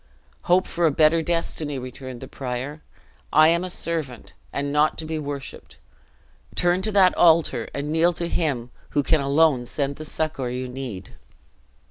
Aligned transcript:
"Hope 0.49 0.65
for 0.65 0.87
a 0.87 0.91
better 0.91 1.21
destiny," 1.21 1.77
returned 1.77 2.21
the 2.21 2.27
prior; 2.27 2.81
"I 3.31 3.49
am 3.49 3.63
a 3.63 3.69
servant, 3.69 4.33
and 4.51 4.73
not 4.73 4.97
to 4.97 5.05
be 5.05 5.19
worshiped; 5.19 5.77
turn 6.55 6.81
to 6.81 6.91
that 6.93 7.15
altar, 7.15 7.67
and 7.71 7.91
kneel 7.91 8.11
to 8.13 8.27
Him 8.27 8.71
who 8.97 9.03
can 9.03 9.21
alone 9.21 9.67
send 9.67 9.97
the 9.97 10.05
succor 10.05 10.49
you 10.49 10.67
need!" 10.67 11.13